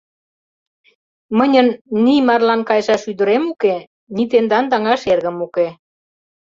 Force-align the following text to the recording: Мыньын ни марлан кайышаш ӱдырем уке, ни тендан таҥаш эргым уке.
Мыньын 1.37 1.67
ни 2.03 2.15
марлан 2.27 2.61
кайышаш 2.69 3.03
ӱдырем 3.11 3.43
уке, 3.53 3.75
ни 4.15 4.23
тендан 4.31 4.65
таҥаш 4.71 5.01
эргым 5.13 5.37
уке. 5.45 5.67